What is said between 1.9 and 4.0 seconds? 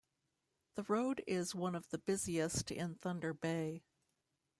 busiest in Thunder Bay.